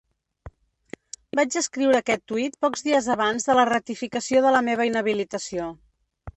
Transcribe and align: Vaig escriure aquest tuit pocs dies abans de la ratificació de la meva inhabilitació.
Vaig 1.39 1.57
escriure 1.61 1.99
aquest 1.99 2.25
tuit 2.33 2.57
pocs 2.67 2.85
dies 2.89 3.11
abans 3.17 3.47
de 3.51 3.59
la 3.61 3.69
ratificació 3.73 4.45
de 4.49 4.57
la 4.59 4.65
meva 4.73 4.91
inhabilitació. 4.93 5.73